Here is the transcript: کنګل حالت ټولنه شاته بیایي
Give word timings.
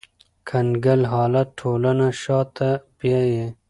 کنګل 0.47 1.01
حالت 1.13 1.47
ټولنه 1.59 2.07
شاته 2.21 2.69
بیایي 2.97 3.43